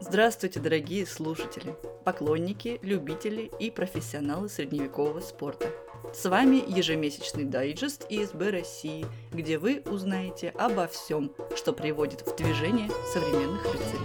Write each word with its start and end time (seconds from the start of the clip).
Здравствуйте, 0.00 0.60
дорогие 0.60 1.04
слушатели, 1.04 1.74
поклонники, 2.04 2.78
любители 2.82 3.50
и 3.58 3.68
профессионалы 3.68 4.48
средневекового 4.48 5.18
спорта. 5.18 5.72
С 6.14 6.24
вами 6.28 6.62
ежемесячный 6.68 7.42
дайджест 7.42 8.06
ИСБ 8.08 8.50
России, 8.50 9.06
где 9.32 9.58
вы 9.58 9.82
узнаете 9.86 10.50
обо 10.50 10.86
всем, 10.86 11.32
что 11.56 11.72
приводит 11.72 12.24
в 12.24 12.36
движение 12.36 12.88
современных 13.12 13.64
рыцарей. 13.64 13.98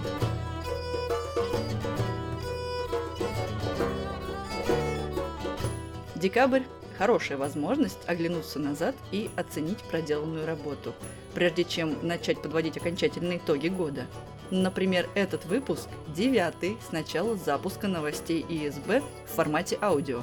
Декабрь– 6.16 6.64
хорошая 6.98 7.38
возможность 7.38 8.00
оглянуться 8.08 8.58
назад 8.58 8.96
и 9.12 9.30
оценить 9.36 9.84
проделанную 9.84 10.48
работу, 10.48 10.96
прежде 11.36 11.64
чем 11.64 11.96
начать 12.02 12.42
подводить 12.42 12.78
окончательные 12.78 13.38
итоги 13.38 13.68
года– 13.68 14.08
Например, 14.52 15.10
этот 15.16 15.46
выпуск 15.46 15.88
девятый 16.16 16.78
с 16.88 16.92
начала 16.92 17.36
запуска 17.36 17.88
новостей 17.88 18.46
ИСБ 18.48 19.02
в 19.26 19.36
формате 19.36 19.78
аудио. 19.82 20.22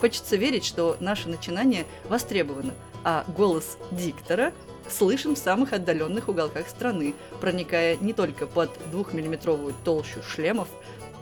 Хочется 0.00 0.36
верить, 0.36 0.64
что 0.64 0.96
наше 1.00 1.28
начинание 1.28 1.86
востребовано, 2.08 2.74
а 3.04 3.24
голос 3.28 3.78
диктора 3.90 4.52
слышен 4.88 5.34
в 5.34 5.38
самых 5.38 5.72
отдаленных 5.72 6.28
уголках 6.28 6.68
страны, 6.68 7.14
проникая 7.40 7.96
не 7.96 8.12
только 8.12 8.46
под 8.46 8.70
двухмиллиметровую 8.90 9.74
толщу 9.84 10.22
шлемов, 10.22 10.68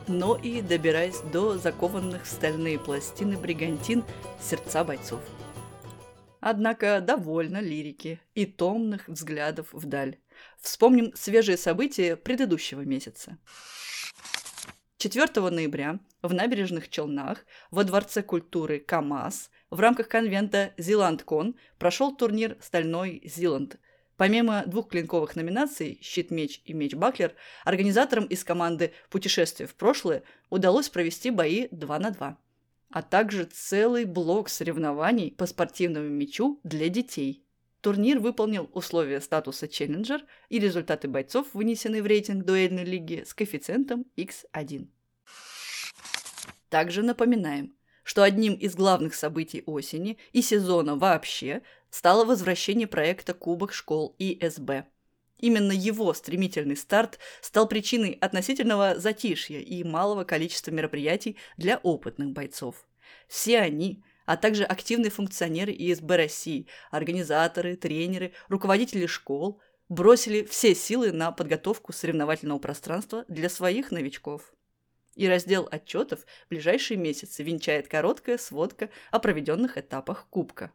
но 0.07 0.35
и 0.35 0.61
добираясь 0.61 1.19
до 1.31 1.57
закованных 1.57 2.25
в 2.25 2.27
стальные 2.27 2.79
пластины 2.79 3.37
бригантин 3.37 4.03
сердца 4.41 4.83
бойцов. 4.83 5.21
Однако 6.41 7.01
довольно 7.01 7.59
лирики 7.59 8.19
и 8.35 8.45
томных 8.45 9.07
взглядов 9.07 9.67
вдаль. 9.71 10.17
Вспомним 10.59 11.13
свежие 11.15 11.57
события 11.57 12.15
предыдущего 12.15 12.81
месяца. 12.81 13.37
4 14.97 15.49
ноября 15.51 15.99
в 16.21 16.33
набережных 16.33 16.89
Челнах 16.89 17.45
во 17.69 17.83
Дворце 17.83 18.23
культуры 18.23 18.79
КАМАЗ 18.79 19.51
в 19.69 19.79
рамках 19.79 20.07
конвента 20.07 20.73
«Зиландкон» 20.77 21.55
прошел 21.77 22.15
турнир 22.15 22.57
«Стальной 22.61 23.21
Зиланд». 23.23 23.77
Помимо 24.17 24.63
двух 24.65 24.89
клинковых 24.89 25.35
номинаций 25.35 25.99
«Щит-меч» 26.01 26.61
и 26.65 26.73
«Меч-баклер», 26.73 27.35
организаторам 27.65 28.25
из 28.25 28.43
команды 28.43 28.93
«Путешествие 29.09 29.67
в 29.67 29.75
прошлое» 29.75 30.23
удалось 30.49 30.89
провести 30.89 31.29
бои 31.29 31.67
2 31.69 31.99
на 31.99 32.11
2, 32.11 32.37
а 32.89 33.01
также 33.01 33.43
целый 33.43 34.05
блок 34.05 34.49
соревнований 34.49 35.31
по 35.31 35.45
спортивному 35.45 36.07
мечу 36.07 36.59
для 36.63 36.89
детей– 36.89 37.43
Турнир 37.85 38.17
выполнил 38.17 38.67
условия 38.73 39.21
статуса 39.21 39.67
«Челленджер» 39.67 40.25
и 40.49 40.57
результаты 40.57 41.07
бойцов, 41.07 41.45
вынесенные 41.53 42.01
в 42.01 42.07
рейтинг 42.07 42.43
дуэльной 42.43 42.83
лиги 42.83 43.23
с 43.23 43.35
коэффициентом 43.35 44.07
x1. 44.17 44.87
Также 46.69 47.03
напоминаем, 47.03 47.75
что 48.01 48.23
одним 48.23 48.55
из 48.55 48.73
главных 48.73 49.13
событий 49.13 49.61
осени 49.67 50.17
и 50.33 50.41
сезона 50.41 50.95
вообще 50.95 51.61
стало 51.91 52.25
возвращение 52.25 52.87
проекта 52.87 53.35
Кубок 53.35 53.71
школ 53.71 54.15
ИСБ. 54.17 54.87
Именно 55.37 55.71
его 55.71 56.11
стремительный 56.15 56.77
старт 56.77 57.19
стал 57.39 57.67
причиной 57.67 58.17
относительного 58.19 58.95
затишья 58.97 59.59
и 59.59 59.83
малого 59.83 60.23
количества 60.23 60.71
мероприятий 60.71 61.37
для 61.55 61.77
опытных 61.77 62.31
бойцов. 62.31 62.87
Все 63.27 63.59
они– 63.59 64.03
а 64.25 64.37
также 64.37 64.63
активные 64.63 65.11
функционеры 65.11 65.71
ИСБ 65.71 66.17
России, 66.17 66.67
организаторы, 66.91 67.75
тренеры, 67.75 68.33
руководители 68.47 69.05
школ 69.05 69.61
бросили 69.89 70.43
все 70.43 70.73
силы 70.73 71.11
на 71.11 71.31
подготовку 71.31 71.93
соревновательного 71.93 72.59
пространства 72.59 73.25
для 73.27 73.49
своих 73.49 73.91
новичков. 73.91 74.53
И 75.13 75.27
раздел 75.27 75.67
отчетов 75.71 76.21
в 76.45 76.49
ближайшие 76.49 76.97
месяцы 76.97 77.43
венчает 77.43 77.87
короткая 77.87 78.37
сводка 78.37 78.89
о 79.11 79.19
проведенных 79.19 79.77
этапах 79.77 80.27
Кубка. 80.29 80.73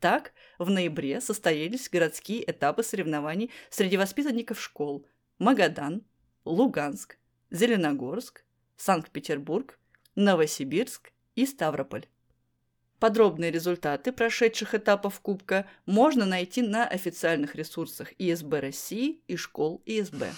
Так, 0.00 0.32
в 0.58 0.68
ноябре 0.68 1.20
состоялись 1.20 1.88
городские 1.88 2.50
этапы 2.50 2.82
соревнований 2.82 3.50
среди 3.70 3.96
воспитанников 3.96 4.60
школ 4.60 5.06
Магадан, 5.38 6.04
Луганск, 6.44 7.18
Зеленогорск, 7.50 8.44
Санкт-Петербург, 8.76 9.78
Новосибирск 10.14 11.12
и 11.34 11.46
Ставрополь. 11.46 12.06
Подробные 13.00 13.50
результаты 13.50 14.12
прошедших 14.12 14.74
этапов 14.74 15.20
Кубка 15.20 15.66
можно 15.86 16.26
найти 16.26 16.60
на 16.60 16.86
официальных 16.86 17.54
ресурсах 17.54 18.12
ИСБ 18.18 18.60
России 18.60 19.22
и 19.26 19.36
школ 19.36 19.82
ИСБ. 19.86 20.30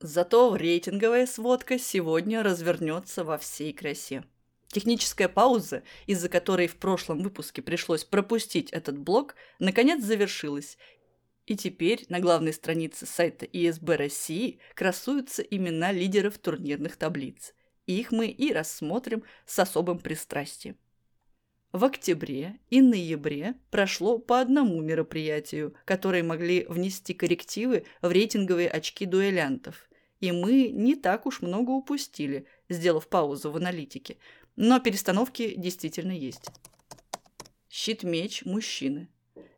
Зато 0.00 0.56
рейтинговая 0.56 1.26
сводка 1.26 1.78
сегодня 1.78 2.42
развернется 2.42 3.24
во 3.24 3.36
всей 3.36 3.74
красе. 3.74 4.24
Техническая 4.68 5.28
пауза, 5.28 5.82
из-за 6.06 6.30
которой 6.30 6.66
в 6.66 6.76
прошлом 6.76 7.22
выпуске 7.22 7.60
пришлось 7.60 8.04
пропустить 8.04 8.70
этот 8.70 8.96
блок, 8.96 9.34
наконец 9.58 10.02
завершилась, 10.02 10.78
и 11.44 11.58
теперь 11.58 12.06
на 12.08 12.20
главной 12.20 12.54
странице 12.54 13.04
сайта 13.04 13.44
ИСБ 13.44 13.96
России 13.96 14.60
красуются 14.74 15.42
имена 15.42 15.92
лидеров 15.92 16.38
турнирных 16.38 16.96
таблиц. 16.96 17.52
Их 17.86 18.12
мы 18.12 18.28
и 18.28 18.50
рассмотрим 18.50 19.24
с 19.44 19.58
особым 19.58 19.98
пристрастием. 19.98 20.78
В 21.74 21.84
октябре 21.84 22.60
и 22.70 22.80
ноябре 22.80 23.56
прошло 23.72 24.20
по 24.20 24.40
одному 24.40 24.80
мероприятию, 24.80 25.74
которые 25.84 26.22
могли 26.22 26.66
внести 26.68 27.14
коррективы 27.14 27.84
в 28.00 28.12
рейтинговые 28.12 28.68
очки 28.68 29.06
дуэлянтов. 29.06 29.90
И 30.20 30.30
мы 30.30 30.68
не 30.68 30.94
так 30.94 31.26
уж 31.26 31.42
много 31.42 31.72
упустили, 31.72 32.46
сделав 32.68 33.08
паузу 33.08 33.50
в 33.50 33.56
аналитике. 33.56 34.18
Но 34.54 34.78
перестановки 34.78 35.54
действительно 35.56 36.12
есть. 36.12 36.48
Щит-меч 37.68 38.44
мужчины. 38.44 39.08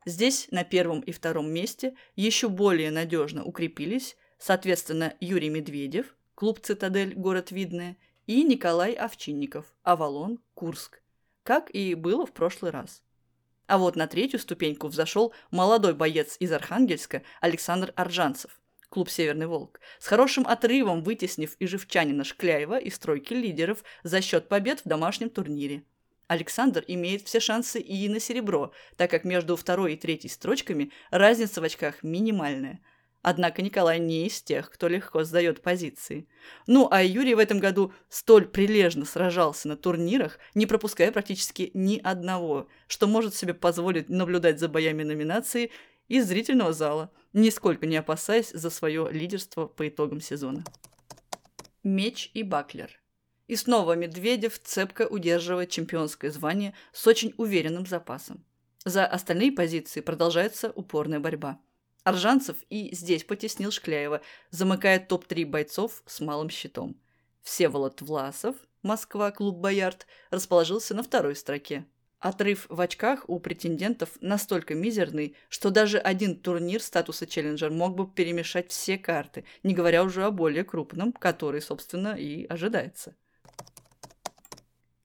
Здесь 0.06 0.48
на 0.50 0.65
первом 0.65 1.00
и 1.00 1.12
втором 1.12 1.53
месте 1.53 1.97
еще 2.15 2.48
более 2.48 2.91
надежно 2.91 3.44
укрепились, 3.44 4.16
соответственно, 4.38 5.12
Юрий 5.21 5.50
Медведев, 5.50 6.16
клуб 6.34 6.60
«Цитадель», 6.60 7.12
город 7.12 7.50
Видное, 7.50 7.98
и 8.27 8.43
Николай 8.43 8.94
Овчинников, 8.94 9.66
Авалон, 9.83 10.41
Курск 10.54 11.03
как 11.46 11.70
и 11.70 11.94
было 11.94 12.26
в 12.26 12.32
прошлый 12.32 12.72
раз. 12.72 13.02
А 13.68 13.78
вот 13.78 13.94
на 13.94 14.08
третью 14.08 14.40
ступеньку 14.40 14.88
взошел 14.88 15.32
молодой 15.52 15.94
боец 15.94 16.36
из 16.40 16.50
Архангельска 16.50 17.22
Александр 17.40 17.92
Аржанцев, 17.94 18.60
клуб 18.88 19.08
«Северный 19.08 19.46
волк», 19.46 19.80
с 20.00 20.08
хорошим 20.08 20.44
отрывом 20.46 21.04
вытеснив 21.04 21.54
и 21.60 21.66
живчанина 21.68 22.24
Шкляева 22.24 22.78
из 22.78 22.98
тройки 22.98 23.32
лидеров 23.32 23.84
за 24.02 24.20
счет 24.22 24.48
побед 24.48 24.80
в 24.80 24.88
домашнем 24.88 25.30
турнире. 25.30 25.84
Александр 26.26 26.84
имеет 26.88 27.22
все 27.22 27.38
шансы 27.38 27.80
и 27.80 28.08
на 28.08 28.18
серебро, 28.18 28.72
так 28.96 29.12
как 29.12 29.22
между 29.22 29.54
второй 29.54 29.94
и 29.94 29.96
третьей 29.96 30.30
строчками 30.30 30.90
разница 31.10 31.60
в 31.60 31.64
очках 31.64 32.02
минимальная– 32.02 32.80
Однако 33.28 33.60
Николай 33.60 33.98
не 33.98 34.28
из 34.28 34.41
тех, 34.41 34.70
кто 34.70 34.87
легко 34.87 35.25
сдает 35.25 35.60
позиции. 35.60 36.28
Ну, 36.69 36.87
а 36.92 37.03
Юрий 37.03 37.34
в 37.34 37.41
этом 37.41 37.59
году 37.59 37.92
столь 38.09 38.47
прилежно 38.47 39.04
сражался 39.04 39.66
на 39.66 39.76
турнирах, 39.76 40.38
не 40.54 40.64
пропуская 40.64 41.10
практически 41.10 41.72
ни 41.75 41.98
одного, 41.98 42.69
что 42.86 43.09
может 43.09 43.34
себе 43.34 43.53
позволить 43.53 44.09
наблюдать 44.09 44.60
за 44.60 44.69
боями 44.69 45.03
номинации 45.03 45.72
из 46.06 46.28
зрительного 46.28 46.72
зала, 46.72 47.10
нисколько 47.32 47.86
не 47.86 47.97
опасаясь 47.97 48.53
за 48.53 48.70
свое 48.70 49.09
лидерство 49.10 49.66
по 49.66 49.88
итогам 49.88 50.20
сезона. 50.20 50.62
Меч 51.82 52.31
и 52.32 52.44
Баклер. 52.44 52.92
И 53.48 53.56
снова 53.56 53.97
Медведев 53.97 54.62
цепко 54.62 55.09
удерживает 55.09 55.70
чемпионское 55.70 56.31
звание 56.31 56.75
с 56.92 57.04
очень 57.09 57.34
уверенным 57.38 57.86
запасом. 57.86 58.44
За 58.84 59.04
остальные 59.04 59.50
позиции 59.50 60.00
продолжается 60.00 60.70
упорная 60.70 61.19
борьба– 61.19 61.59
Аржанцев 62.06 62.58
и 62.70 62.94
здесь 62.94 63.24
потеснил 63.24 63.72
Шкляева, 63.72 64.20
замыкая 64.50 65.00
топ-3 65.00 65.44
бойцов 65.44 66.04
с 66.06 66.20
малым 66.20 66.50
щитом. 66.50 66.94
Всеволод 67.42 68.00
Власов, 68.00 68.54
Москва, 68.82 69.32
клуб 69.32 69.56
«Боярд», 69.56 70.06
расположился 70.30 70.94
на 70.94 71.03
второй 71.03 71.34
строке. 71.34 71.84
Отрыв 72.20 72.66
в 72.68 72.80
очках 72.80 73.24
у 73.28 73.41
претендентов 73.41 74.10
настолько 74.20 74.76
мизерный, 74.76 75.34
что 75.48 75.70
даже 75.70 75.98
один 75.98 76.36
турнир 76.41 76.80
статуса 76.80 77.26
челленджер 77.26 77.72
мог 77.72 77.97
бы 77.97 78.09
перемешать 78.09 78.70
все 78.70 78.98
карты, 78.98 79.44
не 79.64 79.74
говоря 79.74 80.04
уже 80.04 80.22
о 80.22 80.30
более 80.30 80.62
крупном, 80.62 81.12
который, 81.12 81.60
собственно, 81.60 82.14
и 82.14 82.47
ожидается. 82.47 83.16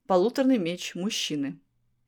Полуторный 0.05 0.59
меч 0.59 0.93
мужчины. 0.93 1.59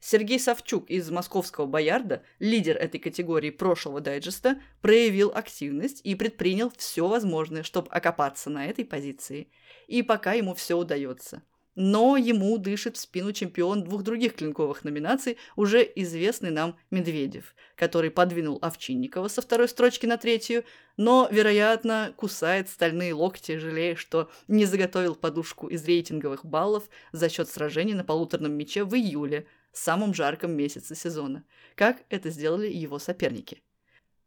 Сергей 0.06 0.38
Савчук 0.38 0.90
из 0.90 1.10
московского 1.10 1.66
«Боярда», 1.66 2.24
лидер 2.40 2.76
этой 2.76 3.00
категории 3.00 3.52
прошлого 3.52 4.02
дайджеста, 4.02 4.62
проявил 4.82 5.32
активность 5.34 6.02
и 6.04 6.14
предпринял 6.16 6.74
все 6.76 7.08
возможное, 7.08 7.64
чтобы 7.64 7.88
окопаться 7.88 8.50
на 8.50 8.66
этой 8.66 8.84
позиции. 8.84 9.48
И 9.88 10.04
пока 10.04 10.34
ему 10.34 10.56
все 10.56 10.78
удается. 10.78 11.42
но 11.76 12.18
ему 12.18 12.58
дышит 12.58 12.98
в 12.98 13.00
спину 13.00 13.32
чемпион 13.32 13.84
двух 13.84 14.04
других 14.04 14.36
клинковых 14.36 14.84
номинаций, 14.84 15.38
уже 15.56 15.90
известный 15.96 16.52
нам 16.52 16.78
Медведев, 16.92 17.56
который 17.76 18.12
подвинул 18.12 18.60
Овчинникова 18.62 19.30
со 19.30 19.42
второй 19.42 19.68
строчки 19.70 20.06
на 20.06 20.18
третью, 20.18 20.66
но, 20.98 21.28
вероятно, 21.32 22.14
кусает 22.16 22.70
стальные 22.70 23.14
локти, 23.14 23.58
жалея, 23.58 23.96
что 23.96 24.30
не 24.48 24.66
заготовил 24.66 25.16
подушку 25.16 25.68
из 25.68 25.84
рейтинговых 25.86 26.46
баллов 26.46 26.84
за 27.12 27.30
счет 27.30 27.50
сражений 27.50 27.94
на 27.94 28.04
полуторном 28.04 28.52
мяче 28.52 28.84
в 28.84 28.94
июле, 28.94 29.48
самом 29.74 30.14
жарком 30.14 30.52
месяце 30.52 30.96
сезона, 30.96 31.44
как 31.76 32.04
это 32.10 32.30
сделали 32.30 32.68
его 32.68 33.00
соперники. 33.00 33.62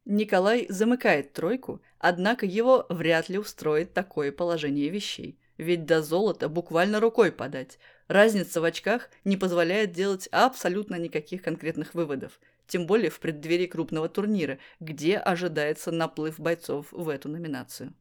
Николай 0.05 0.67
замыкает 0.69 1.33
тройку, 1.33 1.81
однако 1.99 2.47
его 2.47 2.87
вряд 2.89 3.29
ли 3.29 3.39
устроит 3.39 3.93
такое 3.93 4.33
положение 4.33 4.89
вещей– 4.89 5.39
ведь 5.59 5.87
до 5.87 6.03
золота 6.03 6.49
буквально 6.49 7.01
рукой 7.01 7.33
подать. 7.33 7.79
Разница 8.09 8.61
в 8.61 8.65
очках 8.65 9.11
не 9.25 9.37
позволяет 9.37 9.93
делать 9.93 10.29
абсолютно 10.31 10.97
никаких 10.97 11.43
конкретных 11.43 11.95
выводов. 11.95 12.41
Тем 12.67 12.87
более 12.87 13.11
в 13.11 13.21
преддверии 13.21 13.67
крупного 13.67 14.09
турнира, 14.09 14.59
где 14.81 15.17
ожидается 15.17 15.93
наплыв 15.93 16.39
бойцов 16.39 16.89
в 16.91 17.09
эту 17.09 17.29
номинацию. 17.29 17.95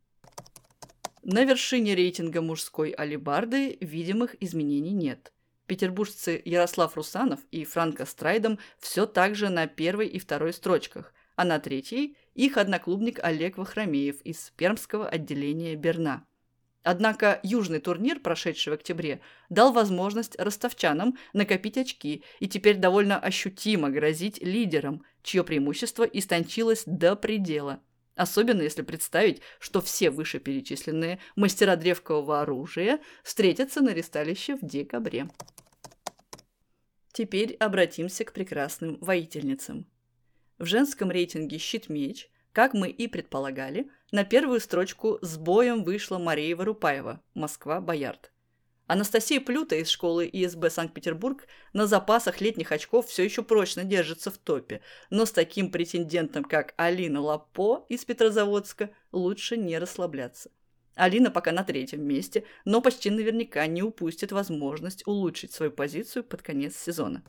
На 1.23 1.43
вершине 1.43 1.95
рейтинга 1.95 2.41
мужской 2.41 2.91
алибарды 2.91 3.77
видимых 3.79 4.35
изменений 4.41 4.91
нет. 4.91 5.31
Петербуржцы 5.67 6.41
Ярослав 6.45 6.95
Русанов 6.95 7.39
и 7.51 7.65
Франко 7.65 8.05
Страйдом 8.05 8.59
все 8.79 9.05
так 9.05 9.35
же 9.35 9.49
на 9.49 9.67
первой 9.67 10.07
и 10.07 10.19
второй 10.19 10.53
строчках, 10.53 11.13
а 11.35 11.45
на 11.45 11.59
третьей– 11.59 12.17
их 12.35 12.57
одноклубник 12.57 13.19
Олег 13.23 13.57
Вахромеев 13.57 14.21
из 14.21 14.51
пермского 14.57 15.07
отделения 15.07 15.75
Берна– 15.75 16.25
Однако 16.85 17.39
южный 17.41 17.79
турнир, 17.79 18.19
прошедший 18.19 18.69
в 18.69 18.75
октябре, 18.75 19.19
дал 19.49 19.73
возможность 19.73 20.39
ростовчанам 20.39 21.17
накопить 21.33 21.79
очки 21.79 22.23
и 22.39 22.47
теперь 22.47 22.77
довольно 22.77 23.17
ощутимо 23.17 23.89
грозить 23.89 24.39
лидерам, 24.43 25.03
чье 25.23 25.43
преимущество 25.43 26.03
истончилось 26.03 26.83
до 26.85 27.15
предела. 27.15 27.81
Особенно 28.15 28.61
если 28.61 28.83
представить, 28.83 29.41
что 29.59 29.81
все 29.81 30.11
вышеперечисленные 30.11 31.17
мастера 31.35 31.75
древкового 31.75 32.41
оружия 32.41 32.99
встретятся 33.23 33.81
на 33.81 33.89
ресталище 33.89 34.55
в 34.55 34.59
декабре. 34.61 35.27
Теперь 37.15 37.55
обратимся 37.61 38.25
к 38.25 38.33
прекрасным 38.33 38.97
воительницам. 38.99 39.89
В 40.57 40.65
женском 40.65 41.09
рейтинге 41.09 41.57
«Щит-меч» 41.57 42.29
Как 42.51 42.73
мы 42.73 42.89
и 42.89 43.07
предполагали, 43.07 43.89
на 44.11 44.25
первую 44.25 44.59
строчку 44.59 45.19
с 45.21 45.37
боем 45.37 45.85
вышла 45.85 46.17
Мария 46.17 46.57
Варупаева, 46.57 47.21
Москва, 47.33 47.79
Боярд. 47.79 48.33
Анастасия 48.87 49.39
Плюта 49.39 49.77
из 49.77 49.87
школы 49.87 50.29
ИСБ 50.31 50.69
Санкт-Петербург 50.69 51.47
на 51.71 51.87
запасах 51.87 52.41
летних 52.41 52.73
очков 52.73 53.07
все 53.07 53.23
еще 53.23 53.43
прочно 53.43 53.85
держится 53.85 54.29
в 54.29 54.37
топе, 54.37 54.81
но 55.09 55.25
с 55.25 55.31
таким 55.31 55.71
претендентом, 55.71 56.43
как 56.43 56.73
Алина 56.75 57.21
Лапо 57.21 57.85
из 57.87 58.03
Петрозаводска, 58.03 58.89
лучше 59.13 59.55
не 59.55 59.79
расслабляться. 59.79 60.51
Алина 60.95 61.29
пока 61.29 61.51
на 61.51 61.63
третьем 61.63 62.03
месте, 62.03 62.45
но 62.63 62.81
почти 62.81 63.09
наверняка 63.09 63.67
не 63.67 63.83
упустит 63.83 64.31
возможность 64.31 65.05
улучшить 65.05 65.51
свою 65.51 65.71
позицию 65.71 66.23
под 66.23 66.41
конец 66.41 66.75
сезона. 66.77 67.23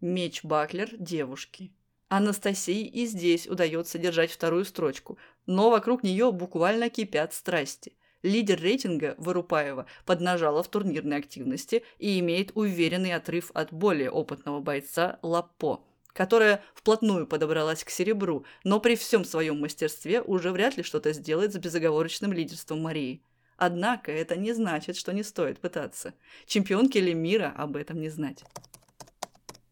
Меч 0.00 0.44
Баклер 0.44 0.90
девушки. 0.96 1.72
Анастасии 2.08 2.86
и 2.86 3.06
здесь 3.06 3.48
удается 3.48 3.98
держать 3.98 4.30
вторую 4.30 4.64
строчку, 4.64 5.18
но 5.46 5.70
вокруг 5.70 6.02
нее 6.02 6.30
буквально 6.30 6.90
кипят 6.90 7.32
страсти. 7.32 7.96
Лидер 8.22 8.60
рейтинга 8.60 9.14
Вырупаева 9.18 9.86
поднажала 10.06 10.62
в 10.62 10.68
турнирной 10.68 11.18
активности 11.18 11.82
и 11.98 12.20
имеет 12.20 12.52
уверенный 12.54 13.14
отрыв 13.14 13.50
от 13.54 13.72
более 13.72 14.10
опытного 14.10 14.60
бойца 14.60 15.18
Лапо, 15.22 15.84
которая 16.14 16.62
вплотную 16.74 17.26
подобралась 17.26 17.84
к 17.84 17.90
серебру, 17.90 18.46
но 18.62 18.80
при 18.80 18.96
всем 18.96 19.24
своем 19.24 19.60
мастерстве 19.60 20.22
уже 20.22 20.52
вряд 20.52 20.78
ли 20.78 20.82
что-то 20.82 21.12
сделает 21.12 21.52
с 21.52 21.58
безоговорочным 21.58 22.32
лидерством 22.32 22.80
Марии. 22.80 23.22
Однако 23.56 24.10
это 24.10 24.36
не 24.36 24.52
значит, 24.52 24.96
что 24.96 25.12
не 25.12 25.22
стоит 25.22 25.58
пытаться. 25.58 26.14
Чемпионке 26.46 27.00
ли 27.00 27.12
мира 27.12 27.52
об 27.56 27.76
этом 27.76 28.00
не 28.00 28.08
знать. 28.08 28.42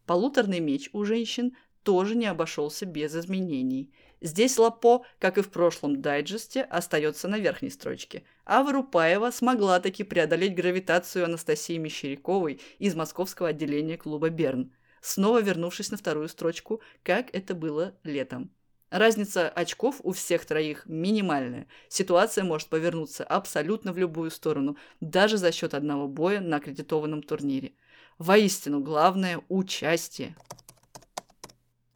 Полуторный 0.05 0.59
меч 0.59 0.89
у 0.93 1.05
женщин 1.05 1.55
тоже 1.83 2.15
не 2.15 2.27
обошелся 2.27 2.85
без 2.85 3.15
изменений. 3.15 3.91
Здесь 4.21 4.57
Лапо, 4.57 5.05
как 5.19 5.37
и 5.37 5.41
в 5.41 5.49
прошлом 5.49 6.01
дайджесте, 6.01 6.61
остается 6.61 7.27
на 7.27 7.39
верхней 7.39 7.69
строчке, 7.69 8.23
а 8.45 8.63
Вырупаева 8.63 9.31
смогла 9.31 9.81
таки 9.81 10.03
преодолеть 10.03 10.55
гравитацию 10.55 11.25
Анастасии 11.25 11.77
Мещеряковой 11.77 12.61
из 12.79 12.95
московского 12.95 13.49
отделения 13.49 13.97
клуба 13.97 14.29
«Берн», 14.29 14.71
снова 15.03 15.41
вернувшись 15.41 15.91
на 15.91 15.97
вторую 15.97 16.29
строчку, 16.29 16.81
как 17.03 17.27
это 17.35 17.53
было 17.53 17.93
летом. 18.03 18.49
Разница 18.89 19.49
очков 19.49 19.99
у 20.03 20.11
всех 20.11 20.45
троих 20.45 20.85
минимальная. 20.85 21.67
Ситуация 21.89 22.43
может 22.43 22.69
повернуться 22.69 23.23
абсолютно 23.23 23.91
в 23.91 23.97
любую 23.97 24.31
сторону, 24.31 24.77
даже 25.01 25.37
за 25.37 25.51
счет 25.51 25.73
одного 25.73 26.07
боя 26.07 26.39
на 26.39 26.57
аккредитованном 26.57 27.21
турнире. 27.21 27.73
Воистину, 28.17 28.79
главное– 28.81 29.41
участие. 29.49 30.35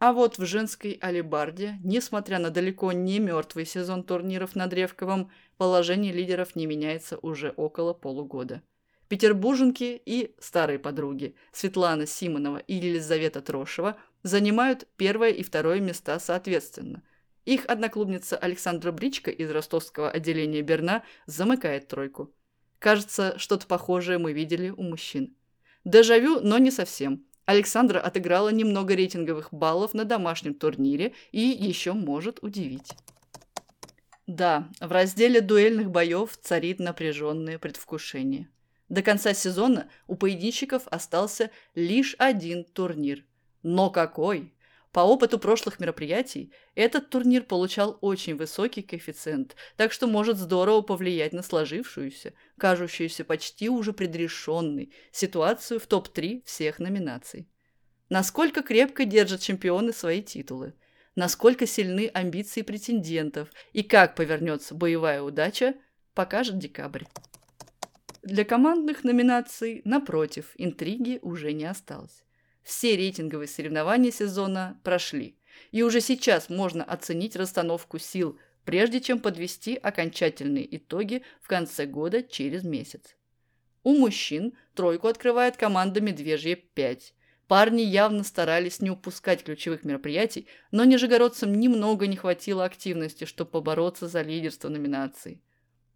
А 0.00 0.12
вот 0.12 0.38
в 0.38 0.44
женской 0.44 0.98
алибарде, 1.00 1.78
несмотря 1.82 2.38
на 2.38 2.50
далеко 2.50 2.92
не 2.92 3.20
мертвый 3.20 3.64
сезон 3.64 4.02
турниров 4.02 4.54
на 4.54 4.66
Древковом, 4.66 5.30
положение 5.56 6.12
лидеров 6.12 6.56
не 6.56 6.66
меняется 6.66 7.18
уже 7.18 7.50
около 7.56 7.94
полугода. 7.94 8.62
Петербурженки 9.08 10.00
и 10.04 10.34
старые 10.38 10.78
подруги 10.78 11.34
Светлана 11.52 12.06
Симонова 12.06 12.58
и 12.58 12.74
Елизавета 12.74 13.40
Трошева 13.40 13.96
занимают 14.22 14.86
первое 14.96 15.30
и 15.30 15.42
второе 15.42 15.80
места 15.80 16.18
соответственно. 16.18 17.02
Их 17.44 17.64
одноклубница 17.66 18.36
Александра 18.36 18.92
Бричка 18.92 19.30
из 19.30 19.50
ростовского 19.50 20.10
отделения 20.10 20.60
Берна 20.60 21.02
замыкает 21.26 21.88
тройку. 21.88 22.34
Кажется, 22.78 23.38
что-то 23.38 23.66
похожее 23.66 24.18
мы 24.18 24.32
видели 24.32 24.68
у 24.68 24.82
мужчин. 24.82 25.34
Дежавю, 25.84 26.40
но 26.40 26.58
не 26.58 26.70
совсем– 26.70 27.24
Александра 27.48 27.98
отыграла 27.98 28.50
немного 28.50 28.94
рейтинговых 28.94 29.48
баллов 29.54 29.94
на 29.94 30.04
домашнем 30.04 30.52
турнире 30.52 31.14
и 31.32 31.40
еще 31.40 31.94
может 31.94 32.40
удивить. 32.42 32.92
Да, 34.26 34.68
в 34.82 34.92
разделе 34.92 35.40
дуэльных 35.40 35.90
боев 35.90 36.36
царит 36.36 36.78
напряженное 36.78 37.58
предвкушение. 37.58 38.50
До 38.88 39.02
конца 39.02 39.34
сезона 39.34 39.90
у 40.06 40.14
поединщиков 40.14 40.88
остался 40.88 41.50
лишь 41.74 42.14
один 42.18 42.64
турнир. 42.64 43.24
Но 43.62 43.90
какой! 43.90 44.54
По 44.92 45.00
опыту 45.00 45.38
прошлых 45.38 45.80
мероприятий, 45.80 46.50
этот 46.74 47.10
турнир 47.10 47.42
получал 47.42 47.98
очень 48.00 48.36
высокий 48.36 48.80
коэффициент, 48.80 49.54
так 49.76 49.92
что 49.92 50.06
может 50.06 50.38
здорово 50.38 50.80
повлиять 50.80 51.34
на 51.34 51.42
сложившуюся, 51.42 52.32
кажущуюся 52.56 53.24
почти 53.24 53.68
уже 53.68 53.92
предрешенной, 53.92 54.92
ситуацию 55.12 55.78
в 55.78 55.86
топ-3 55.86 56.42
всех 56.46 56.78
номинаций. 56.78 57.48
Насколько 58.08 58.62
крепко 58.62 59.04
держат 59.04 59.42
чемпионы 59.42 59.92
свои 59.92 60.22
титулы, 60.22 60.72
насколько 61.14 61.66
сильны 61.66 62.10
амбиции 62.14 62.62
претендентов 62.62 63.50
и 63.74 63.82
как 63.82 64.14
повернется 64.14 64.74
боевая 64.74 65.20
удача, 65.20 65.74
покажет 66.14 66.58
декабрь. 66.58 67.04
Для 68.28 68.44
командных 68.44 69.04
номинаций, 69.04 69.80
напротив, 69.86 70.52
интриги 70.58 71.18
уже 71.22 71.54
не 71.54 71.64
осталось. 71.64 72.26
Все 72.62 72.94
рейтинговые 72.94 73.48
соревнования 73.48 74.10
сезона 74.10 74.78
прошли, 74.84 75.38
и 75.72 75.82
уже 75.82 76.02
сейчас 76.02 76.50
можно 76.50 76.84
оценить 76.84 77.36
расстановку 77.36 77.98
сил, 77.98 78.38
прежде 78.66 79.00
чем 79.00 79.20
подвести 79.20 79.76
окончательные 79.76 80.76
итоги 80.76 81.22
в 81.40 81.48
конце 81.48 81.86
года 81.86 82.22
через 82.22 82.64
месяц. 82.64 83.16
У 83.82 83.96
мужчин 83.96 84.52
тройку 84.74 85.08
открывает 85.08 85.56
команда 85.56 86.02
«Медвежье 86.02 86.62
5». 86.76 87.14
Парни 87.46 87.80
явно 87.80 88.24
старались 88.24 88.82
не 88.82 88.90
упускать 88.90 89.42
ключевых 89.42 89.84
мероприятий, 89.84 90.48
но 90.70 90.84
нижегородцам 90.84 91.54
немного 91.54 92.06
не 92.06 92.16
хватило 92.16 92.66
активности, 92.66 93.24
чтобы 93.24 93.52
побороться 93.52 94.06
за 94.06 94.20
лидерство 94.20 94.68
номинации. 94.68 95.40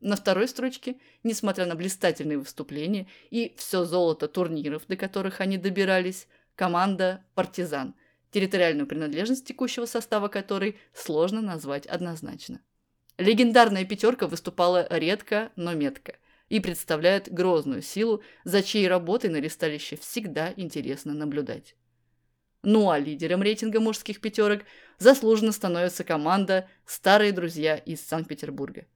На 0.02 0.16
второй 0.16 0.48
строчке, 0.48 0.96
несмотря 1.22 1.64
на 1.64 1.76
блистательные 1.76 2.36
выступления 2.36 3.06
и 3.30 3.54
все 3.56 3.84
золото 3.84 4.26
турниров, 4.26 4.82
до 4.88 4.96
которых 4.96 5.40
они 5.40 5.58
добирались, 5.58 6.26
команда 6.56 7.24
«Партизан», 7.36 7.94
территориальную 8.32 8.88
принадлежность 8.88 9.46
текущего 9.46 9.86
состава 9.86 10.26
которой 10.26 10.76
сложно 10.92 11.40
назвать 11.40 11.86
однозначно. 11.86 12.60
Легендарная 13.16 13.84
пятерка 13.84 14.26
выступала 14.26 14.88
редко, 14.90 15.52
но 15.54 15.72
метко 15.72 16.16
и 16.48 16.58
представляет 16.58 17.32
грозную 17.32 17.80
силу, 17.80 18.24
за 18.42 18.64
чьей 18.64 18.88
работой 18.88 19.30
на 19.30 19.36
ресталище 19.36 19.96
всегда 19.96 20.52
интересно 20.56 21.14
наблюдать. 21.14 21.76
Ну 22.64 22.90
а 22.90 22.98
лидером 22.98 23.40
рейтинга 23.42 23.78
мужских 23.78 24.20
пятерок 24.20 24.62
заслуженно 24.98 25.52
становится 25.52 26.02
команда 26.02 26.68
«Старые 26.86 27.30
друзья» 27.30 27.76
из 27.76 28.00
Санкт-Петербурга. 28.00 28.86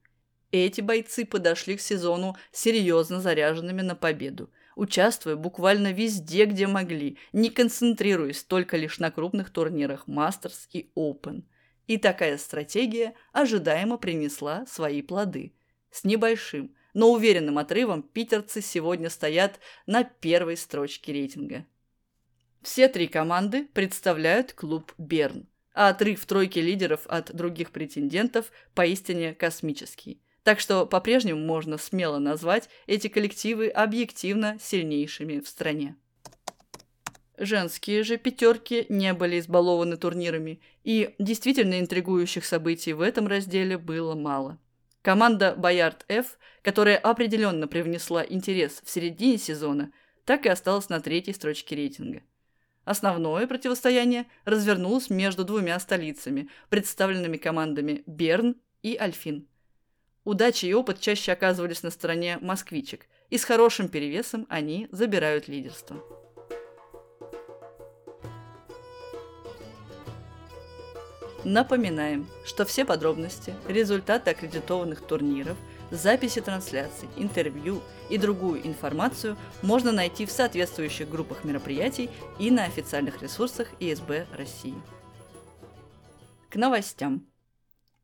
Эти 0.51 0.79
бойцы 0.79 1.25
подошли 1.25 1.75
к 1.75 1.81
сезону 1.81 2.37
серьезно 2.51 3.19
заряженными 3.19 3.81
на 3.81 3.95
победу, 3.95 4.49
участвуя 4.75 5.35
буквально 5.35 5.91
везде, 5.91 6.45
где 6.45 6.67
могли, 6.67 7.17
не 7.33 7.49
концентрируясь 7.49 8.43
только 8.43 8.77
лишь 8.77 8.99
на 8.99 9.11
крупных 9.11 9.49
турнирах 9.49 10.07
Masters 10.07 10.67
и 10.71 10.89
Open. 10.95 11.43
И 11.87 11.97
такая 11.97 12.37
стратегия 12.37 13.13
ожидаемо 13.33 13.97
принесла 13.97 14.65
свои 14.65 15.01
плоды. 15.01 15.53
С 15.91 16.05
небольшим, 16.05 16.73
но 16.93 17.11
уверенным 17.11 17.57
отрывом 17.57 18.01
питерцы 18.01 18.61
сегодня 18.61 19.09
стоят 19.09 19.59
на 19.85 20.03
первой 20.03 20.55
строчке 20.55 21.11
рейтинга. 21.11 21.65
Все 22.61 22.87
три 22.87 23.07
команды 23.07 23.65
представляют 23.65 24.53
клуб 24.53 24.93
«Берн», 24.97 25.47
а 25.73 25.89
отрыв 25.89 26.25
тройки 26.25 26.59
лидеров 26.59 27.05
от 27.07 27.33
других 27.35 27.71
претендентов 27.71 28.51
поистине 28.73 29.33
космический. 29.33 30.21
Так 30.47 30.61
что 30.61 30.85
по-прежнему 30.85 31.41
можно 31.41 31.77
смело 31.77 32.19
назвать 32.19 32.69
эти 32.85 33.09
коллективы 33.09 33.67
объективно 33.67 34.57
сильнейшими 34.61 35.41
в 35.41 35.47
стране. 35.49 35.97
Женские 37.37 38.03
же 38.03 38.15
пятерки 38.15 38.85
не 38.87 39.11
были 39.11 39.39
избалованы 39.39 39.97
турнирами, 39.97 40.61
и 40.85 41.15
действительно 41.19 41.81
интригующих 41.81 42.45
событий 42.45 42.93
в 42.93 43.01
этом 43.01 43.27
разделе 43.27 43.77
было 43.77 44.15
мало. 44.15 44.57
Команда 45.01 45.53
Боярд 45.53 46.05
F, 46.07 46.37
которая 46.61 46.97
определенно 46.97 47.67
привнесла 47.67 48.23
интерес 48.25 48.81
в 48.85 48.89
середине 48.89 49.37
сезона, 49.37 49.91
так 50.23 50.45
и 50.45 50.49
осталась 50.49 50.87
на 50.87 51.01
третьей 51.01 51.33
строчке 51.33 51.75
рейтинга. 51.75 52.21
Основное 52.85 53.47
противостояние 53.47 54.27
развернулось 54.45 55.09
между 55.09 55.43
двумя 55.43 55.77
столицами, 55.81 56.47
представленными 56.69 57.35
командами 57.35 58.03
Берн 58.05 58.55
и 58.81 58.95
Альфин– 58.95 59.45
Удача 60.27 60.67
и 60.67 60.73
опыт 60.73 60.99
чаще 60.99 61.31
оказывались 61.31 61.83
на 61.83 61.89
стороне 61.89 62.37
москвичек, 62.41 63.05
и 63.29 63.37
с 63.37 63.45
хорошим 63.45 63.87
перевесом 63.87 64.45
они 64.49 64.89
забирают 64.91 65.47
лидерство. 65.47 66.03
Напоминаем, 71.45 72.27
что 72.43 72.65
все 72.65 72.83
подробности, 72.83 73.55
результаты 73.69 74.31
аккредитованных 74.31 74.99
турниров, 74.99 75.57
записи 75.91 76.41
трансляций, 76.41 77.07
интервью 77.15 77.81
и 78.09 78.17
другую 78.17 78.67
информацию 78.67 79.37
можно 79.61 79.93
найти 79.93 80.25
в 80.25 80.31
соответствующих 80.31 81.09
группах 81.09 81.45
мероприятий 81.45 82.09
и 82.37 82.51
на 82.51 82.65
официальных 82.65 83.21
ресурсах 83.21 83.69
ИСБ 83.79 84.27
России. 84.37 84.75
К 86.49 86.57
новостям. 86.57 87.25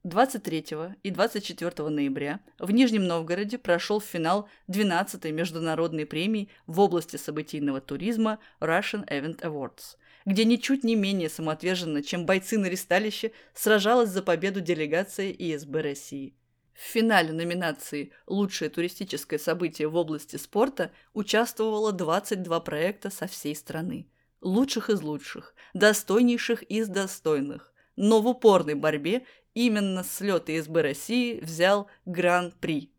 23 0.03 0.65
и 1.03 1.11
24 1.11 1.87
ноября 1.87 2.41
в 2.59 2.71
Нижнем 2.71 3.07
Новгороде 3.07 3.57
прошел 3.57 4.01
финал 4.01 4.49
12-й 4.67 5.31
международной 5.31 6.05
премии 6.05 6.49
в 6.67 6.81
области 6.81 7.15
событийного 7.15 7.79
туризма 7.79 8.39
Russian 8.59 9.07
Event 9.07 9.39
Awards, 9.43 9.95
где 10.25 10.43
ничуть 10.43 10.83
не 10.83 10.97
менее 10.97 11.29
самоотверженно, 11.29 12.03
чем 12.03 12.25
бойцы 12.25 12.57
на 12.57 12.65
ресталище, 12.65 13.31
сражалась 13.53 14.09
за 14.09 14.21
победу 14.21 14.59
делегация 14.59 15.31
ИСБ 15.31 15.81
России. 15.81 16.35
В 16.73 16.81
финале 16.81 17.31
номинации 17.31 18.11
«Лучшее 18.27 18.69
туристическое 18.69 19.39
событие 19.39 19.87
в 19.87 19.95
области 19.95 20.35
спорта» 20.35 20.91
участвовало 21.13 21.93
22 21.93 22.59
проекта 22.59 23.09
со 23.09 23.27
всей 23.27 23.55
страны. 23.55 24.09
Лучших 24.41 24.89
из 24.89 25.01
лучших, 25.01 25.55
достойнейших 25.73 26.63
из 26.63 26.89
достойных 26.89 27.72
но 27.95 28.21
в 28.21 28.27
упорной 28.27 28.75
борьбе 28.75 29.25
именно 29.53 30.03
слет 30.03 30.49
ИСБ 30.49 30.81
России 30.81 31.39
взял 31.39 31.87
Гран-при. 32.05 32.91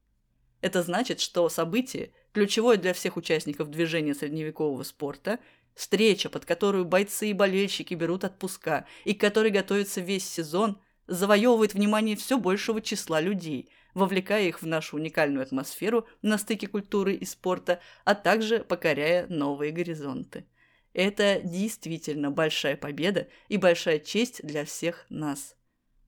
Это 0.60 0.82
значит, 0.82 1.20
что 1.20 1.48
событие, 1.48 2.12
ключевое 2.32 2.76
для 2.76 2.94
всех 2.94 3.16
участников 3.16 3.70
движения 3.70 4.14
средневекового 4.14 4.82
спорта, 4.82 5.38
встреча, 5.74 6.30
под 6.30 6.44
которую 6.44 6.84
бойцы 6.84 7.30
и 7.30 7.32
болельщики 7.32 7.94
берут 7.94 8.24
отпуска 8.24 8.86
и 9.04 9.14
к 9.14 9.20
которой 9.20 9.50
готовится 9.50 10.00
весь 10.00 10.28
сезон, 10.28 10.80
завоевывает 11.06 11.74
внимание 11.74 12.16
все 12.16 12.38
большего 12.38 12.80
числа 12.80 13.20
людей, 13.20 13.68
вовлекая 13.92 14.44
их 14.44 14.62
в 14.62 14.66
нашу 14.66 14.96
уникальную 14.96 15.42
атмосферу 15.42 16.06
на 16.22 16.38
стыке 16.38 16.66
культуры 16.66 17.14
и 17.14 17.24
спорта, 17.24 17.80
а 18.04 18.14
также 18.14 18.60
покоряя 18.60 19.26
новые 19.28 19.72
горизонты. 19.72 20.46
Это 20.94 21.40
действительно 21.42 22.30
большая 22.30 22.76
победа 22.76 23.28
и 23.48 23.56
большая 23.56 23.98
честь 23.98 24.40
для 24.44 24.64
всех 24.64 25.04
нас. 25.10 25.56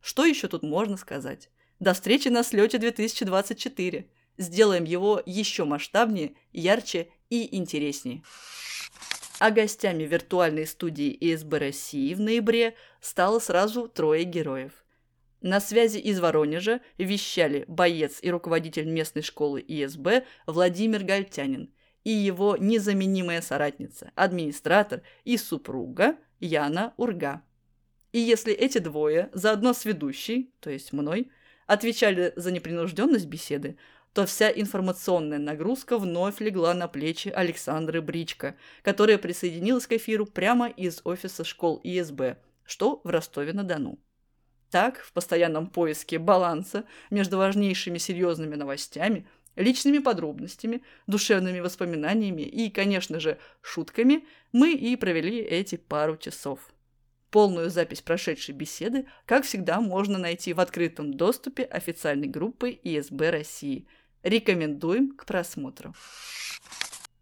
Что 0.01 0.25
еще 0.25 0.47
тут 0.47 0.63
можно 0.63 0.97
сказать? 0.97 1.51
До 1.81 1.93
встречи 1.93 2.29
на 2.29 2.45
слете 2.45 2.79
2024. 2.79 4.09
Сделаем 4.39 4.85
его 4.85 5.21
еще 5.27 5.65
масштабнее, 5.65 6.37
ярче 6.53 7.09
и 7.31 7.57
интереснее. 7.57 8.23
А 9.41 9.51
гостями 9.51 10.05
виртуальной 10.05 10.67
студии 10.67 11.17
ИСБ 11.21 11.59
России 11.59 12.15
в 12.15 12.21
ноябре 12.21 12.75
стало 13.01 13.41
сразу 13.41 13.89
трое 13.89 14.23
героев. 14.23 14.73
На 15.43 15.61
связи 15.61 15.99
из 15.99 16.21
Воронежа 16.21 16.81
вещали 16.97 17.65
боец 17.69 18.21
и 18.23 18.31
руководитель 18.31 18.87
местной 18.87 19.23
школы 19.23 19.63
ИСБ 19.67 20.25
Владимир 20.47 21.03
Гальтянин 21.05 21.73
и 22.07 22.11
его 22.13 22.57
незаменимая 22.57 23.43
соратница, 23.43 24.13
администратор 24.15 25.03
и 25.25 25.37
супруга 25.37 26.17
Яна 26.39 26.95
Урга. 26.97 27.43
И 28.13 28.21
если 28.21 28.53
эти 28.53 28.79
двое, 28.79 29.29
заодно 29.33 29.73
с 29.73 29.85
ведущей, 29.85 30.55
то 30.61 30.71
есть 30.71 30.93
мной, 30.93 31.33
отвечали 31.67 32.33
за 32.37 32.53
непринужденность 32.53 33.27
беседы, 33.27 33.77
то 34.13 34.25
вся 34.25 34.49
информационная 34.51 35.41
нагрузка 35.41 35.99
вновь 35.99 36.39
легла 36.39 36.75
на 36.75 36.87
плечи 36.87 37.29
Александры 37.29 38.01
Бричко, 38.01 38.55
которая 38.83 39.19
присоединилась 39.19 39.89
к 39.89 39.93
эфиру 39.95 40.27
прямо 40.27 40.69
из 40.69 41.01
офиса 41.03 41.43
школ 41.43 41.81
ИСБ, 41.83 42.39
что 42.65 43.01
в 43.03 43.11
Ростове-на-Дону. 43.11 43.99
Так, 44.71 44.99
в 44.99 45.13
постоянном 45.13 45.69
поиске 45.69 46.21
баланса 46.21 46.85
между 47.11 47.39
важнейшими 47.39 47.99
серьезными 47.99 48.55
новостями, 48.55 49.27
личными 49.57 49.99
подробностями, 49.99 50.83
душевными 51.07 51.61
воспоминаниями 51.61 52.43
и, 52.43 52.71
конечно 52.71 53.19
же, 53.19 53.39
шутками, 53.61 54.25
мы 54.53 54.73
и 54.73 54.95
провели 54.97 55.39
эти 55.39 55.77
пару 55.77 56.17
часов. 56.17 56.61
Полную 57.31 57.71
запись 57.71 58.03
прошедшей 58.03 58.55
беседы, 58.55 59.07
как 59.27 59.45
всегда, 59.45 59.81
можно 59.81 60.19
найти 60.19 60.53
в 60.53 60.61
открытом 60.61 61.15
доступе 61.15 61.65
официальной 61.65 62.29
группы 62.29 62.71
ИСБ 62.83 63.31
России. 63.31 63.87
Рекомендуем 64.23 65.17
к 65.17 65.27
просмотру. 65.27 65.95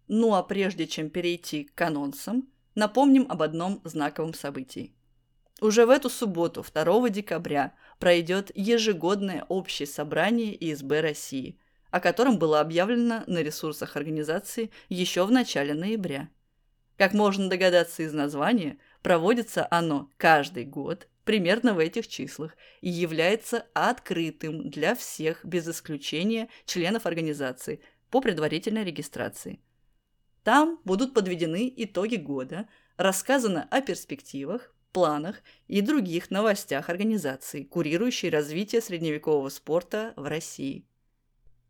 Ну 0.07 0.35
а 0.35 0.43
прежде 0.43 0.87
чем 0.87 1.09
перейти 1.09 1.65
к 1.75 1.81
анонсам, 1.81 2.49
напомним 2.75 3.27
об 3.29 3.43
одном 3.43 3.81
знаковом 3.85 4.35
событии. 4.35 4.93
Уже 5.61 5.87
в 5.87 5.91
эту 5.91 6.11
субботу, 6.11 6.63
2 6.63 7.09
декабря, 7.11 7.75
пройдет 7.99 8.51
ежегодное 8.55 9.45
общее 9.49 9.87
собрание 9.87 10.55
ИСБ 10.73 11.01
России, 11.01 11.59
о 11.95 12.01
котором 12.01 12.39
было 12.39 12.61
объявлено 12.61 13.23
на 13.29 13.39
ресурсах 13.39 13.95
организации 13.95 14.71
еще 14.89 15.25
в 15.25 15.31
начале 15.31 15.75
ноября. 15.75 16.29
Как 16.97 17.13
можно 17.13 17.49
догадаться 17.49 18.03
из 18.03 18.13
названия, 18.13 18.79
Проводится 19.05 19.69
оно 19.71 20.11
каждый 20.17 20.65
год 20.65 21.09
примерно 21.27 21.75
в 21.75 21.79
этих 21.79 22.09
числах 22.09 22.57
и 22.81 22.89
является 22.89 23.67
открытым 23.75 24.71
для 24.71 24.95
всех 24.95 25.45
без 25.45 25.69
исключения 25.69 26.49
членов 26.65 27.05
организации 27.05 27.83
по 28.09 28.23
предварительной 28.23 28.83
регистрации. 28.83 29.61
Там 30.43 30.81
будут 30.85 31.13
подведены 31.13 31.71
итоги 31.77 32.17
года, 32.17 32.67
рассказано 32.97 33.69
о 33.71 33.83
перспективах, 33.83 34.75
планах 34.93 35.43
и 35.69 35.83
других 35.83 36.31
новостях 36.31 36.89
организации, 36.89 37.65
курирующей 37.65 38.31
развитие 38.31 38.81
средневекового 38.81 39.51
спорта 39.51 40.15
в 40.17 40.25
России. 40.25 40.87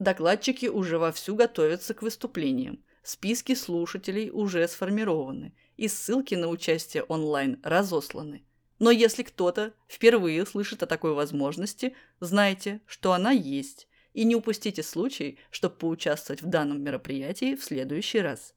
Докладчики 0.04 0.66
уже 0.66 0.98
вовсю 0.98 1.34
готовятся 1.34 1.94
к 1.94 2.02
выступлениям. 2.02 2.84
Списки 3.02 3.54
слушателей 3.54 4.30
уже 4.30 4.66
сформированы– 4.68 5.52
и 5.76 5.88
ссылки 5.88 6.34
на 6.34 6.48
участие 6.48 7.02
онлайн 7.04 7.60
разосланы. 7.62 8.44
Но 8.78 8.90
если 8.90 9.22
кто-то 9.22 9.72
впервые 9.88 10.44
слышит 10.46 10.82
о 10.82 10.86
такой 10.86 11.14
возможности, 11.14 11.94
знайте, 12.20 12.80
что 12.86 13.12
она 13.12 13.30
есть, 13.30 13.88
и 14.12 14.24
не 14.24 14.36
упустите 14.36 14.82
случай, 14.82 15.38
чтобы 15.50 15.76
поучаствовать 15.76 16.42
в 16.42 16.46
данном 16.46 16.82
мероприятии 16.82 17.56
в 17.56 17.64
следующий 17.64 18.20
раз. 18.20 18.54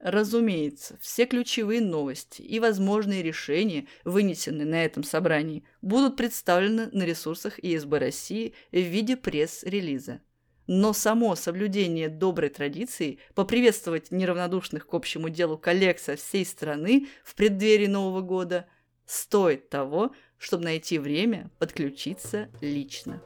Разумеется, 0.00 0.96
все 1.00 1.26
ключевые 1.26 1.80
новости 1.80 2.40
и 2.40 2.60
возможные 2.60 3.22
решения, 3.22 3.88
вынесенные 4.04 4.66
на 4.66 4.84
этом 4.84 5.02
собрании, 5.02 5.64
будут 5.82 6.16
представлены 6.16 6.88
на 6.92 7.02
ресурсах 7.02 7.58
ИСБ 7.58 7.98
России 7.98 8.54
в 8.70 8.78
виде 8.78 9.16
пресс-релиза. 9.16 10.20
Но 10.68 10.92
само 10.92 11.34
соблюдение 11.34 12.08
доброй 12.08 12.50
традиции 12.50 13.18
поприветствовать 13.34 14.12
неравнодушных 14.12 14.86
к 14.86 14.94
общему 14.94 15.30
делу 15.30 15.58
коллег 15.58 15.98
со 15.98 16.14
всей 16.14 16.44
страны 16.44 17.08
в 17.24 17.34
преддверии 17.34 17.86
Нового 17.86 18.20
года 18.20 18.66
стоит 19.06 19.70
того, 19.70 20.14
чтобы 20.36 20.64
найти 20.64 20.98
время 20.98 21.50
подключиться 21.58 22.48
лично. 22.60 23.20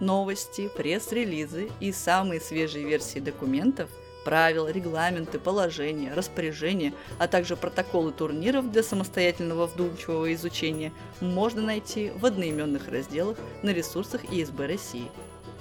новости, 0.00 0.68
пресс-релизы 0.76 1.70
и 1.78 1.92
самые 1.92 2.40
свежие 2.40 2.86
версии 2.86 3.18
документов, 3.18 3.90
правил, 4.24 4.68
регламенты, 4.68 5.38
положения, 5.38 6.12
распоряжения, 6.14 6.92
а 7.18 7.28
также 7.28 7.56
протоколы 7.56 8.12
турниров 8.12 8.70
для 8.70 8.82
самостоятельного 8.82 9.66
вдумчивого 9.66 10.32
изучения 10.34 10.92
можно 11.20 11.62
найти 11.62 12.10
в 12.10 12.26
одноименных 12.26 12.88
разделах 12.88 13.38
на 13.62 13.70
ресурсах 13.70 14.24
ИСБ 14.32 14.66
России. 14.66 15.10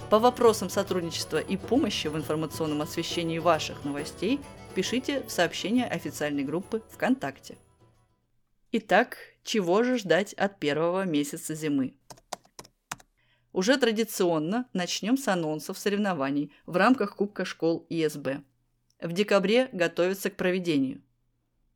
По 0.10 0.20
вопросам 0.20 0.70
сотрудничества 0.70 1.38
и 1.38 1.56
помощи 1.56 2.08
в 2.08 2.18
информационном 2.18 2.82
освещении 2.82 3.38
ваших 3.38 3.84
новостей 3.86 4.40
пишите 4.74 5.22
в 5.22 5.32
сообщение 5.32 5.86
официальной 5.86 6.44
группы 6.44 6.82
ВКонтакте. 6.92 7.58
Итак, 8.72 9.18
чего 9.44 9.84
же 9.84 9.98
ждать 9.98 10.34
от 10.34 10.60
первого 10.60 11.06
месяца 11.06 11.56
зимы? 11.56 11.94
Уже 13.52 13.78
традиционно 13.78 14.70
начнем 14.74 15.18
с 15.18 15.28
анонсов 15.28 15.78
соревнований 15.78 16.52
в 16.66 16.76
рамках 16.76 17.16
Кубка 17.16 17.46
школ 17.46 17.86
ИСБ. 17.90 18.44
В 19.02 19.12
декабре 19.12 19.70
готовятся 19.72 20.30
к 20.30 20.36
проведению. 20.36 21.02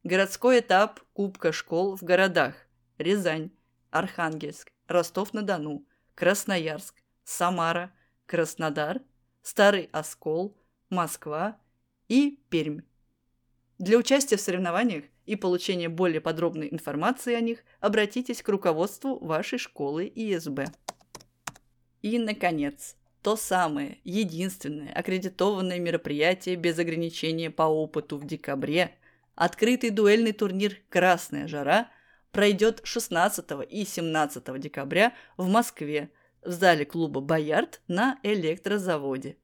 Городской 0.03 0.59
этап 0.59 0.99
Кубка 1.13 1.51
школ 1.51 1.95
в 1.95 2.03
городах 2.03 2.55
Рязань, 2.97 3.51
Архангельск, 3.89 4.71
Ростов-на-Дону, 4.87 5.85
Красноярск, 6.13 6.95
Самара, 7.23 7.91
Краснодар, 8.25 9.01
Старый 9.41 9.89
Оскол, 9.91 10.55
Москва 10.89 11.57
и 12.07 12.39
Пермь. 12.49 12.81
Для 13.79 13.97
участия 13.97 14.37
в 14.37 14.41
соревнованиях 14.41 15.05
и 15.25 15.35
получения 15.35 15.89
более 15.89 16.21
подробной 16.21 16.69
информации 16.71 17.33
о 17.33 17.41
них 17.41 17.63
обратитесь 17.79 18.43
к 18.43 18.49
руководству 18.49 19.17
вашей 19.19 19.57
школы 19.57 20.11
ИСБ. 20.13 20.67
И, 22.03 22.19
наконец, 22.19 22.97
то 23.23 23.37
самое, 23.37 23.97
единственное 24.03 24.91
аккредитованное 24.93 25.79
мероприятие 25.79 26.57
без 26.57 26.77
ограничения 26.77 27.49
по 27.49 27.63
опыту 27.63 28.17
в 28.17 28.27
декабре, 28.27 28.93
открытый 29.35 29.89
дуэльный 29.89 30.33
турнир 30.33 30.77
«Красная 30.89 31.47
жара» 31.47 31.89
пройдет 32.31 32.81
16 32.83 33.45
и 33.69 33.85
17 33.85 34.59
декабря 34.59 35.13
в 35.37 35.47
Москве 35.47 36.11
в 36.41 36.51
зале 36.51 36.83
клуба 36.83 37.21
«Боярд» 37.21 37.79
на 37.87 38.19
электрозаводе. 38.21 39.37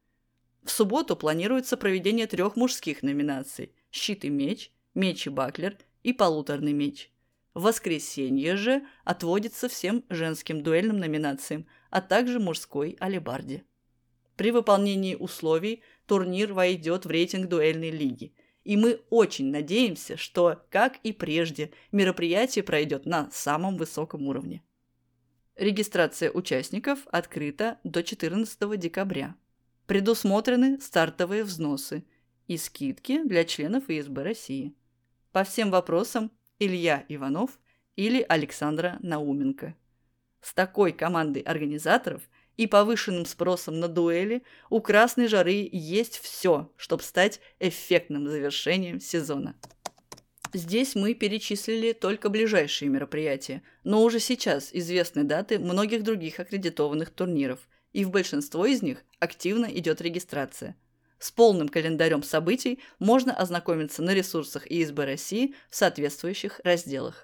В 0.65 0.69
субботу 0.69 1.15
планируется 1.15 1.77
проведение 1.77 2.27
трех 2.27 2.57
мужских 2.57 3.03
номинаций– 3.03 3.71
«Щит 3.91 4.25
и 4.25 4.29
меч», 4.29 4.73
«Меч 4.93 5.27
и 5.27 5.29
баклер» 5.29 5.77
и 6.03 6.11
«Полуторный 6.11 6.73
меч». 6.73 7.09
В 7.53 7.63
воскресенье 7.63 8.57
же 8.57 8.85
отводится 9.05 9.69
всем 9.69 10.03
женским 10.09 10.61
дуэльным 10.61 10.97
номинациям, 10.97 11.65
а 11.89 12.01
также 12.01 12.39
мужской 12.39 12.95
алибарде. 12.99 13.63
При 14.35 14.51
выполнении 14.51 15.15
условий 15.15 15.83
турнир 16.05 16.53
войдет 16.53 17.05
в 17.05 17.09
рейтинг 17.09 17.49
дуэльной 17.49 17.89
лиги. 17.89 18.33
И 18.63 18.77
мы 18.77 19.01
очень 19.09 19.51
надеемся, 19.51 20.15
что, 20.15 20.61
как 20.69 20.97
и 21.03 21.11
прежде, 21.11 21.71
мероприятие 21.91 22.63
пройдет 22.63 23.05
на 23.05 23.29
самом 23.31 23.77
высоком 23.77 24.27
уровне. 24.27 24.63
Регистрация 25.55 26.31
участников 26.31 26.99
открыта 27.11 27.79
до 27.83 28.01
14 28.01 28.79
декабря. 28.79 29.35
Предусмотрены 29.87 30.79
стартовые 30.79 31.43
взносы 31.43 32.05
и 32.47 32.55
скидки 32.55 33.21
для 33.23 33.43
членов 33.43 33.89
ИСБ 33.89 34.23
России. 34.23 34.73
По 35.33 35.43
всем 35.43 35.69
вопросам 35.69 36.31
Илья 36.59 37.03
Иванов 37.09 37.59
или 37.97 38.25
Александра 38.29 38.99
Науменко. 39.01 39.75
С 40.41 40.53
такой 40.53 40.91
командой 40.91 41.41
организаторов– 41.41 42.21
и 42.59 42.67
повышенным 42.67 43.25
спросом 43.25 43.79
на 43.79 43.87
дуэли, 43.87 44.43
у 44.69 44.81
«Красной 44.81 45.29
жары» 45.29 45.69
есть 45.71 46.19
все, 46.19 46.69
чтобы 46.75 47.03
стать 47.03 47.39
эффектным 47.61 48.27
завершением 48.27 48.99
сезона. 48.99 49.55
Здесь 50.53 50.93
мы 50.93 51.13
перечислили 51.13 51.93
только 51.93 52.27
ближайшие 52.27 52.89
мероприятия, 52.89 53.63
но 53.85 54.03
уже 54.03 54.19
сейчас 54.19 54.71
известны 54.73 55.23
даты 55.23 55.57
многих 55.57 56.03
других 56.03 56.41
аккредитованных 56.41 57.11
турниров, 57.11 57.59
и 57.93 58.03
в 58.03 58.09
большинство 58.09 58.65
из 58.65 58.81
них 58.81 59.05
активно 59.19 59.67
идет 59.67 60.01
регистрация. 60.01 60.75
С 61.17 61.31
полным 61.31 61.69
календарем 61.69 62.23
событий 62.23 62.79
можно 62.99 63.33
ознакомиться 63.33 64.01
на 64.01 64.13
ресурсах 64.13 64.67
ИСБ 64.69 65.05
России 65.05 65.55
в 65.69 65.77
соответствующих 65.77 66.59
разделах. 66.65 67.23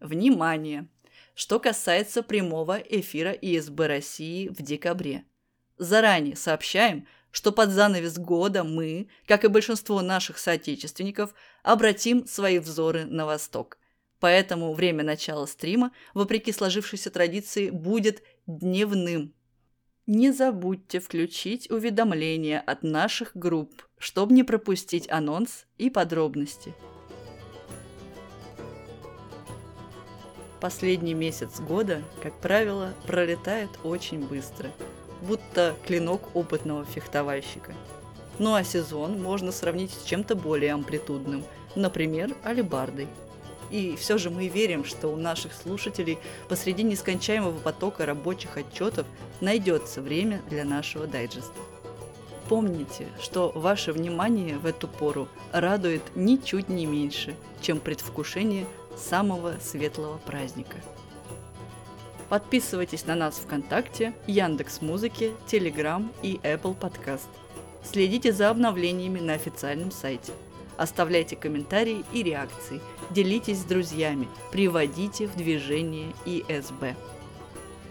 Внимание! 0.00 0.86
Что 1.34 1.58
касается 1.58 2.22
прямого 2.22 2.76
эфира 2.78 3.32
ИСБ 3.32 3.86
России 3.86 4.48
в 4.48 4.62
декабре. 4.62 5.24
Заранее 5.78 6.36
сообщаем, 6.36 7.06
что 7.30 7.50
под 7.50 7.70
занавес 7.70 8.18
года 8.18 8.62
мы, 8.62 9.08
как 9.26 9.44
и 9.44 9.48
большинство 9.48 10.02
наших 10.02 10.38
соотечественников, 10.38 11.34
обратим 11.62 12.26
свои 12.26 12.58
взоры 12.58 13.04
на 13.06 13.26
восток. 13.26 13.78
Поэтому 14.20 14.72
время 14.74 15.02
начала 15.02 15.46
стрима, 15.46 15.90
вопреки 16.14 16.52
сложившейся 16.52 17.10
традиции, 17.10 17.70
будет 17.70 18.22
дневным. 18.46 19.34
Не 20.06 20.30
забудьте 20.30 21.00
включить 21.00 21.70
уведомления 21.70 22.60
от 22.60 22.82
наших 22.82 23.34
групп, 23.34 23.88
чтобы 23.98 24.34
не 24.34 24.44
пропустить 24.44 25.10
анонс 25.10 25.66
и 25.78 25.90
подробности. 25.90 26.74
Последний 30.62 31.12
месяц 31.12 31.58
года, 31.58 32.02
как 32.22 32.34
правило, 32.34 32.94
пролетает 33.04 33.68
очень 33.82 34.24
быстро, 34.24 34.70
будто 35.20 35.74
клинок 35.84 36.36
опытного 36.36 36.84
фехтовальщика. 36.84 37.74
Ну 38.38 38.54
а 38.54 38.62
сезон 38.62 39.20
можно 39.20 39.50
сравнить 39.50 39.90
с 39.90 40.04
чем-то 40.04 40.36
более 40.36 40.74
амплитудным, 40.74 41.42
например, 41.74 42.36
алибардой. 42.44 43.08
И 43.72 43.96
все 43.96 44.18
же 44.18 44.30
мы 44.30 44.46
верим, 44.46 44.84
что 44.84 45.08
у 45.08 45.16
наших 45.16 45.52
слушателей 45.52 46.18
посреди 46.48 46.84
нескончаемого 46.84 47.58
потока 47.58 48.06
рабочих 48.06 48.56
отчетов 48.56 49.04
найдется 49.40 50.00
время 50.00 50.42
для 50.48 50.64
нашего 50.64 51.08
дайджеста. 51.08 51.58
Помните, 52.48 53.08
что 53.20 53.50
ваше 53.52 53.92
внимание 53.92 54.58
в 54.58 54.66
эту 54.66 54.86
пору 54.86 55.26
радует 55.50 56.02
ничуть 56.14 56.68
не 56.68 56.86
меньше, 56.86 57.34
чем 57.60 57.80
предвкушение 57.80 58.66
самого 58.96 59.56
светлого 59.60 60.18
праздника. 60.18 60.76
Подписывайтесь 62.28 63.06
на 63.06 63.14
нас 63.14 63.36
ВКонтакте, 63.36 64.14
Яндекс 64.26 64.80
Музыке, 64.80 65.32
Телеграм 65.46 66.10
и 66.22 66.40
Apple 66.42 66.76
Podcast. 66.78 67.28
Следите 67.84 68.32
за 68.32 68.48
обновлениями 68.48 69.20
на 69.20 69.34
официальном 69.34 69.90
сайте. 69.90 70.32
Оставляйте 70.78 71.36
комментарии 71.36 72.04
и 72.12 72.22
реакции, 72.22 72.80
делитесь 73.10 73.58
с 73.58 73.64
друзьями, 73.64 74.28
приводите 74.50 75.26
в 75.26 75.36
движение 75.36 76.14
ИСБ. 76.24 76.96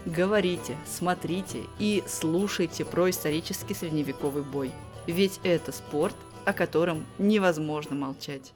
Говорите, 0.04 0.76
смотрите 0.84 1.60
и 1.78 2.02
слушайте 2.08 2.84
про 2.84 3.10
исторический 3.10 3.74
средневековый 3.74 4.42
бой. 4.42 4.72
Ведь 5.06 5.38
это 5.44 5.70
спорт, 5.70 6.16
о 6.44 6.52
котором 6.52 7.06
невозможно 7.18 7.94
молчать. 7.94 8.52